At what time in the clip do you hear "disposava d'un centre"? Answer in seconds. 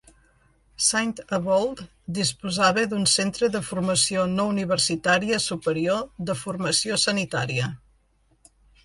2.19-3.49